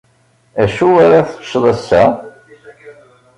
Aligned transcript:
Acu 0.63 0.87
ara 1.03 1.27
teččeḍ 1.29 1.63
ass-a? 1.73 2.03